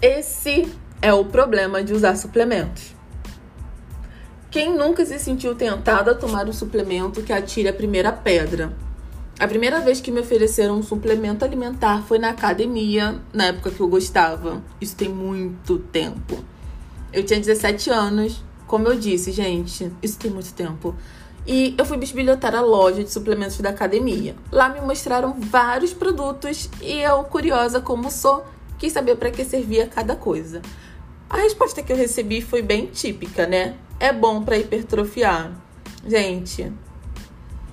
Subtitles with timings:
[0.00, 2.94] Esse é o problema de usar suplementos.
[4.50, 8.76] Quem nunca se sentiu tentado a tomar um suplemento que atire a primeira pedra?
[9.40, 13.80] A primeira vez que me ofereceram um suplemento alimentar foi na academia, na época que
[13.80, 14.62] eu gostava.
[14.80, 16.44] Isso tem muito tempo.
[17.10, 20.94] Eu tinha 17 anos, como eu disse, gente, isso tem muito tempo.
[21.46, 24.34] E eu fui bisbilhotar a loja de suplementos da academia.
[24.52, 28.44] Lá me mostraram vários produtos e eu, curiosa como sou,
[28.78, 30.62] quis saber para que servia cada coisa.
[31.28, 33.76] A resposta que eu recebi foi bem típica, né?
[33.98, 35.52] É bom para hipertrofiar.
[36.06, 36.72] Gente,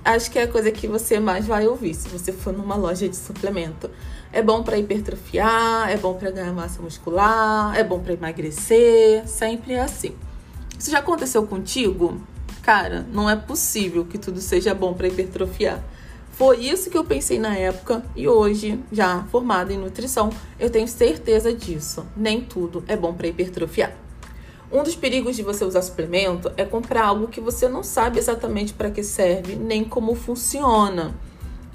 [0.04, 3.08] acho que é a coisa que você mais vai ouvir se você for numa loja
[3.08, 3.90] de suplemento.
[4.32, 9.74] É bom para hipertrofiar, é bom para ganhar massa muscular, é bom para emagrecer, sempre
[9.74, 10.16] é assim.
[10.76, 12.20] Isso já aconteceu contigo?
[12.60, 15.84] Cara, não é possível que tudo seja bom para hipertrofiar.
[16.36, 20.88] Foi isso que eu pensei na época e hoje, já formada em nutrição, eu tenho
[20.88, 22.04] certeza disso.
[22.16, 23.92] Nem tudo é bom para hipertrofiar.
[24.72, 28.74] Um dos perigos de você usar suplemento é comprar algo que você não sabe exatamente
[28.74, 31.14] para que serve nem como funciona.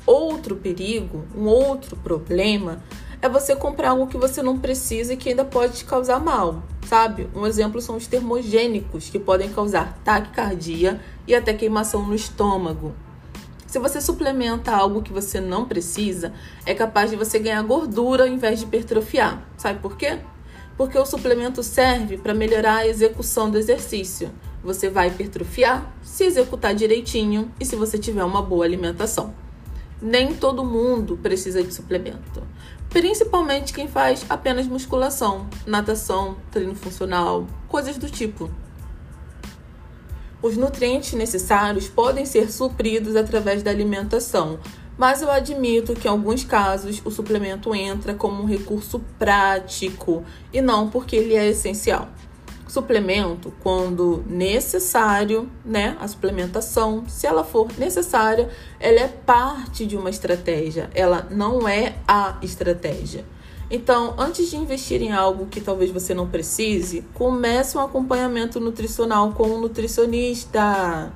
[0.05, 2.83] Outro perigo, um outro problema,
[3.21, 6.63] é você comprar algo que você não precisa e que ainda pode te causar mal,
[6.85, 7.29] sabe?
[7.33, 12.93] Um exemplo são os termogênicos, que podem causar taquicardia e até queimação no estômago.
[13.69, 16.33] Se você suplementa algo que você não precisa,
[16.65, 19.47] é capaz de você ganhar gordura ao invés de hipertrofiar.
[19.59, 20.17] Sabe por quê?
[20.75, 24.31] Porque o suplemento serve para melhorar a execução do exercício.
[24.63, 29.35] Você vai hipertrofiar se executar direitinho e se você tiver uma boa alimentação.
[30.01, 32.41] Nem todo mundo precisa de suplemento,
[32.89, 38.49] principalmente quem faz apenas musculação, natação, treino funcional, coisas do tipo.
[40.41, 44.57] Os nutrientes necessários podem ser supridos através da alimentação,
[44.97, 50.23] mas eu admito que em alguns casos o suplemento entra como um recurso prático
[50.53, 52.07] e não porque ele é essencial.
[52.67, 55.97] Suplemento, quando necessário, né?
[55.99, 58.49] A suplementação, se ela for necessária,
[58.79, 63.25] ela é parte de uma estratégia, ela não é a estratégia.
[63.71, 69.31] Então, antes de investir em algo que talvez você não precise, comece um acompanhamento nutricional
[69.33, 71.11] com um nutricionista.